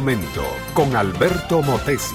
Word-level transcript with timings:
momento 0.00 0.44
con 0.74 0.94
Alberto 0.94 1.60
Motesi. 1.60 2.14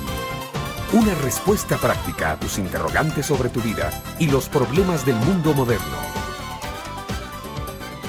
Una 0.94 1.14
respuesta 1.16 1.76
práctica 1.78 2.32
a 2.32 2.40
tus 2.40 2.58
interrogantes 2.58 3.26
sobre 3.26 3.50
tu 3.50 3.60
vida 3.60 3.92
y 4.20 4.28
los 4.28 4.48
problemas 4.48 5.06
del 5.06 5.18
mundo 5.18 5.54
moderno. 5.54 5.98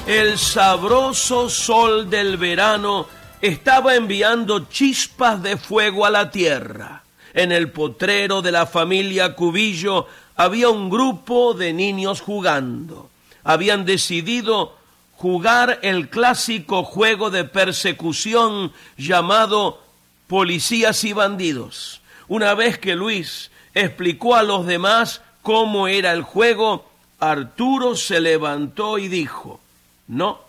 El 0.07 0.39
sabroso 0.39 1.51
sol 1.51 2.09
del 2.09 2.37
verano 2.37 3.09
estaba 3.41 3.97
enviando 3.97 4.67
chispas 4.67 5.43
de 5.43 5.57
fuego 5.57 6.07
a 6.07 6.11
la 6.11 6.31
tierra. 6.31 7.03
En 7.33 7.51
el 7.51 7.73
potrero 7.73 8.43
de 8.43 8.53
la 8.53 8.67
familia 8.67 9.35
Cubillo 9.35 10.07
había 10.37 10.69
un 10.69 10.89
grupo 10.89 11.53
de 11.53 11.73
niños 11.73 12.21
jugando. 12.21 13.11
Habían 13.43 13.85
decidido 13.85 14.77
jugar 15.17 15.79
el 15.83 16.09
clásico 16.09 16.85
juego 16.85 17.31
de 17.31 17.45
persecución 17.45 18.73
llamado 18.97 19.83
Policías 20.27 21.05
y 21.05 21.13
Bandidos. 21.13 22.01
Una 22.29 22.55
vez 22.55 22.79
que 22.79 22.95
Luis 22.95 23.51
explicó 23.75 24.37
a 24.37 24.43
los 24.43 24.67
demás 24.67 25.23
cómo 25.43 25.89
era 25.89 26.13
el 26.13 26.23
juego, 26.23 26.89
Arturo 27.21 27.97
se 27.97 28.21
levantó 28.21 28.99
y 28.99 29.09
dijo, 29.09 29.61
no, 30.09 30.41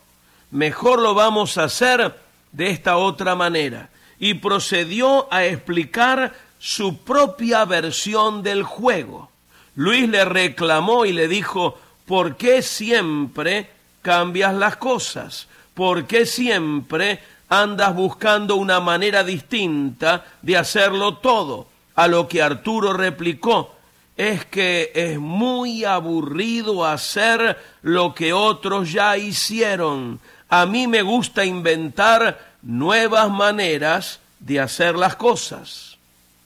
mejor 0.52 1.02
lo 1.02 1.14
vamos 1.14 1.58
a 1.58 1.66
hacer 1.66 2.20
de 2.52 2.70
esta 2.70 2.98
otra 2.98 3.36
manera. 3.36 3.90
Y 4.18 4.36
procedió 4.36 5.32
a 5.32 5.46
explicar 5.46 6.34
su 6.58 7.00
propia 7.00 7.66
versión 7.66 8.42
del 8.42 8.64
juego. 8.64 9.30
Luis 9.76 10.08
le 10.08 10.24
reclamó 10.24 11.06
y 11.06 11.12
le 11.12 11.28
dijo, 11.28 11.78
¿por 12.06 12.38
qué 12.38 12.62
siempre 12.62 13.70
cambias 14.06 14.54
las 14.54 14.78
cosas? 14.78 15.48
¿Por 15.74 16.06
qué 16.06 16.28
siempre 16.28 17.20
andas 17.50 17.96
buscando 17.96 18.56
una 18.56 18.80
manera 18.80 19.24
distinta 19.24 20.24
de 20.44 20.56
hacerlo 20.56 21.18
todo? 21.18 21.68
A 21.96 22.08
lo 22.08 22.28
que 22.28 22.44
Arturo 22.44 22.94
replicó, 22.94 23.76
es 24.16 24.46
que 24.46 24.92
es 24.94 25.18
muy 25.18 25.86
aburrido 25.86 26.86
hacer 26.86 27.58
lo 27.82 28.14
que 28.14 28.32
otros 28.32 28.92
ya 28.92 29.18
hicieron. 29.18 30.20
A 30.50 30.68
mí 30.68 30.86
me 30.86 31.02
gusta 31.02 31.44
inventar 31.44 32.54
nuevas 32.62 33.32
maneras 33.32 34.20
de 34.40 34.60
hacer 34.60 34.96
las 34.96 35.16
cosas. 35.16 35.98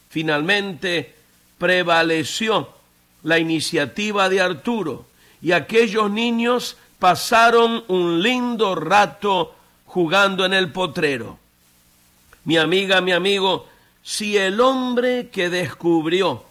Finalmente 0.09 1.13
prevaleció 1.57 2.69
la 3.23 3.37
iniciativa 3.37 4.29
de 4.29 4.39
Arturo 4.39 5.07
y 5.41 5.51
aquellos 5.51 6.09
niños 6.09 6.77
pasaron 6.99 7.83
un 7.87 8.21
lindo 8.21 8.75
rato 8.75 9.55
jugando 9.85 10.45
en 10.45 10.53
el 10.53 10.71
potrero. 10.71 11.39
Mi 12.43 12.57
amiga, 12.57 13.01
mi 13.01 13.13
amigo, 13.13 13.67
si 14.03 14.37
el 14.37 14.59
hombre 14.59 15.29
que 15.29 15.49
descubrió 15.49 16.43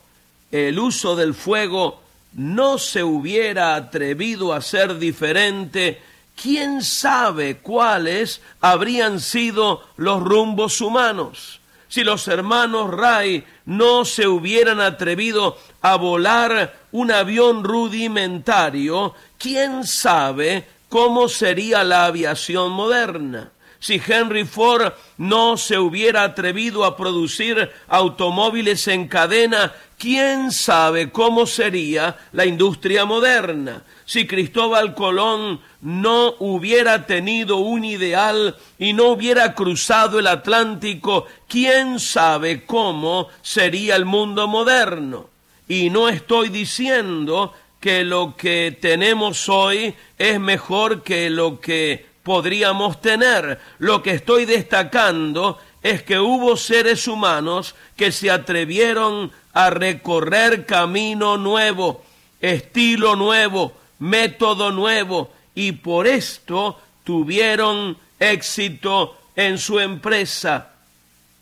el 0.51 0.79
uso 0.79 1.15
del 1.15 1.35
fuego 1.35 2.01
no 2.33 2.79
se 2.79 3.03
hubiera 3.03 3.75
atrevido 3.75 4.53
a 4.53 4.61
ser 4.61 4.99
diferente, 4.99 6.01
¿quién 6.41 6.83
sabe 6.83 7.59
cuáles 7.59 8.41
habrían 8.61 9.21
sido 9.21 9.83
los 9.97 10.23
rumbos 10.23 10.81
humanos? 10.81 11.61
Si 11.89 12.05
los 12.05 12.29
hermanos 12.29 12.91
Ray 12.91 13.45
no 13.65 14.05
se 14.05 14.29
hubieran 14.29 14.81
atrevido 14.81 15.57
a 15.81 15.97
volar 15.97 16.75
un 16.93 17.11
avión 17.11 17.65
rudimentario, 17.65 19.15
¿quién 19.39 19.85
sabe 19.87 20.67
cómo 20.89 21.29
sería 21.29 21.85
la 21.85 22.05
aviación 22.05 22.73
moderna? 22.73 23.53
Si 23.81 24.01
Henry 24.05 24.45
Ford 24.45 24.93
no 25.19 25.57
se 25.57 25.79
hubiera 25.79 26.25
atrevido 26.25 26.85
a 26.85 26.97
producir 26.97 27.71
automóviles 27.87 28.89
en 28.89 29.07
cadena, 29.07 29.73
¿quién 29.97 30.51
sabe 30.51 31.11
cómo 31.11 31.47
sería 31.47 32.17
la 32.33 32.45
industria 32.45 33.05
moderna? 33.05 33.85
Si 34.05 34.27
Cristóbal 34.27 34.95
Colón 34.95 35.61
no 35.81 36.35
hubiera 36.41 37.07
tenido 37.07 37.59
un 37.59 37.85
ideal 37.85 38.57
y 38.81 38.95
no 38.95 39.11
hubiera 39.11 39.55
cruzado 39.55 40.19
el 40.19 40.27
Atlántico, 40.27 41.27
¿quién 41.47 42.01
sabe 42.01 42.65
cómo 42.65 43.29
sería 43.43 43.95
el 43.95 44.05
mundo 44.05 44.49
moderno? 44.49 45.31
Y 45.69 45.91
no 45.91 46.09
estoy 46.09 46.49
diciendo 46.49 47.53
que 47.79 48.03
lo 48.03 48.35
que 48.37 48.77
tenemos 48.81 49.49
hoy 49.49 49.95
es 50.19 50.41
mejor 50.41 51.03
que 51.03 51.31
lo 51.31 51.61
que 51.61 52.08
podríamos 52.29 53.01
tener. 53.01 53.59
Lo 53.79 54.03
que 54.03 54.11
estoy 54.11 54.45
destacando 54.45 55.57
es 55.83 56.03
que 56.03 56.19
hubo 56.19 56.59
seres 56.59 57.09
humanos 57.09 57.75
que 57.97 58.13
se 58.13 58.31
atrevieron 58.31 59.33
a 59.55 59.71
recorrer 59.71 60.67
camino 60.67 61.39
nuevo, 61.39 62.05
estilo 62.43 63.17
nuevo, 63.17 63.73
método 64.01 64.73
nuevo, 64.73 65.33
y 65.55 65.73
por 65.73 66.07
esto 66.07 66.79
tuvieron 67.03 67.97
éxito 68.21 69.17
en 69.35 69.57
su 69.57 69.81
empresa. 69.81 70.73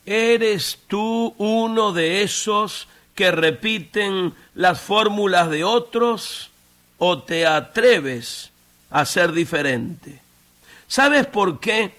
¿Eres 0.07 0.79
tú 0.87 1.35
uno 1.37 1.93
de 1.93 2.23
esos 2.23 2.87
que 3.17 3.33
repiten 3.33 4.35
las 4.55 4.81
fórmulas 4.81 5.51
de 5.51 5.65
otros 5.65 6.51
o 6.99 7.25
te 7.25 7.45
atreves 7.45 8.53
a 8.89 9.05
ser 9.05 9.33
diferente? 9.33 10.26
¿Sabes 10.89 11.27
por 11.27 11.61
qué 11.61 11.95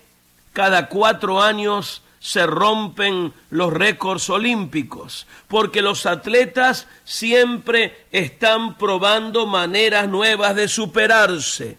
cada 0.53 0.88
cuatro 0.88 1.42
años 1.42 2.02
se 2.20 2.46
rompen 2.46 3.34
los 3.50 3.74
récords 3.74 4.30
olímpicos? 4.30 5.28
Porque 5.48 5.81
los 5.81 6.06
atletas 6.06 6.88
siempre 7.03 8.06
están 8.12 8.78
probando 8.78 9.46
maneras 9.46 10.08
nuevas 10.08 10.56
de 10.56 10.68
superarse. 10.68 11.78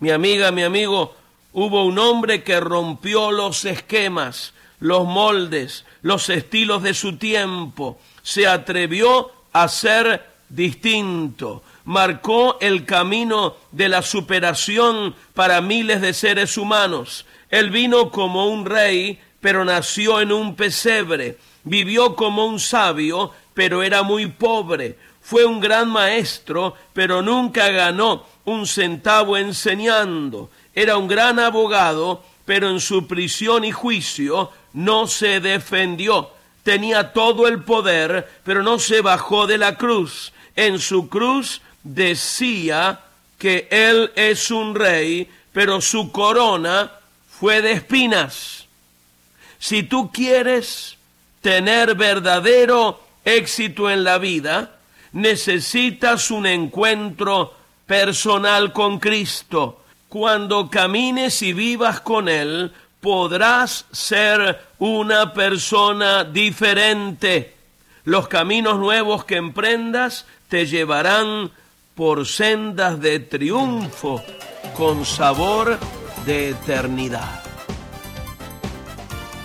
Mi 0.00 0.10
amiga, 0.10 0.50
mi 0.50 0.62
amigo, 0.62 1.14
hubo 1.52 1.84
un 1.84 1.98
hombre 1.98 2.42
que 2.42 2.60
rompió 2.60 3.30
los 3.32 3.64
esquemas, 3.64 4.54
los 4.78 5.04
moldes, 5.04 5.84
los 6.02 6.30
estilos 6.30 6.82
de 6.82 6.94
su 6.94 7.16
tiempo 7.16 7.98
se 8.22 8.46
atrevió 8.46 9.30
a 9.52 9.68
ser 9.68 10.26
distinto, 10.48 11.62
marcó 11.90 12.56
el 12.60 12.84
camino 12.84 13.56
de 13.72 13.88
la 13.88 14.02
superación 14.02 15.12
para 15.34 15.60
miles 15.60 16.00
de 16.00 16.14
seres 16.14 16.56
humanos. 16.56 17.26
Él 17.48 17.70
vino 17.70 18.12
como 18.12 18.46
un 18.46 18.64
rey, 18.64 19.18
pero 19.40 19.64
nació 19.64 20.20
en 20.20 20.30
un 20.30 20.54
pesebre, 20.54 21.38
vivió 21.64 22.14
como 22.14 22.46
un 22.46 22.60
sabio, 22.60 23.32
pero 23.54 23.82
era 23.82 24.04
muy 24.04 24.26
pobre, 24.26 24.98
fue 25.20 25.44
un 25.44 25.58
gran 25.58 25.90
maestro, 25.90 26.76
pero 26.92 27.22
nunca 27.22 27.68
ganó 27.70 28.24
un 28.44 28.68
centavo 28.68 29.36
enseñando, 29.36 30.48
era 30.72 30.96
un 30.96 31.08
gran 31.08 31.40
abogado, 31.40 32.22
pero 32.44 32.70
en 32.70 32.78
su 32.78 33.08
prisión 33.08 33.64
y 33.64 33.72
juicio 33.72 34.52
no 34.74 35.08
se 35.08 35.40
defendió 35.40 36.30
tenía 36.62 37.12
todo 37.12 37.48
el 37.48 37.64
poder, 37.64 38.28
pero 38.44 38.62
no 38.62 38.78
se 38.78 39.00
bajó 39.00 39.46
de 39.46 39.58
la 39.58 39.76
cruz. 39.76 40.32
En 40.54 40.78
su 40.78 41.08
cruz 41.08 41.62
decía 41.82 43.00
que 43.38 43.68
él 43.70 44.12
es 44.16 44.50
un 44.50 44.74
rey, 44.74 45.28
pero 45.52 45.80
su 45.80 46.12
corona 46.12 46.92
fue 47.28 47.62
de 47.62 47.72
espinas. 47.72 48.66
Si 49.58 49.82
tú 49.82 50.10
quieres 50.12 50.96
tener 51.40 51.94
verdadero 51.94 53.00
éxito 53.24 53.90
en 53.90 54.04
la 54.04 54.18
vida, 54.18 54.76
necesitas 55.12 56.30
un 56.30 56.46
encuentro 56.46 57.54
personal 57.86 58.72
con 58.72 58.98
Cristo. 58.98 59.82
Cuando 60.08 60.68
camines 60.68 61.42
y 61.42 61.52
vivas 61.52 62.00
con 62.00 62.28
Él, 62.28 62.72
podrás 63.00 63.86
ser 63.90 64.60
una 64.78 65.32
persona 65.32 66.24
diferente. 66.24 67.54
Los 68.04 68.28
caminos 68.28 68.78
nuevos 68.78 69.24
que 69.24 69.36
emprendas 69.36 70.26
te 70.48 70.66
llevarán 70.66 71.50
por 72.00 72.24
sendas 72.24 72.98
de 72.98 73.20
triunfo 73.20 74.24
con 74.74 75.04
sabor 75.04 75.78
de 76.24 76.48
eternidad. 76.48 77.42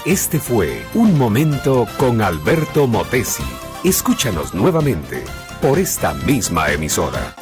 Este 0.05 0.39
fue 0.39 0.81
Un 0.93 1.17
Momento 1.17 1.85
con 1.97 2.21
Alberto 2.21 2.87
Motesi. 2.87 3.43
Escúchanos 3.83 4.53
nuevamente 4.53 5.25
por 5.61 5.79
esta 5.79 6.13
misma 6.13 6.71
emisora. 6.71 7.35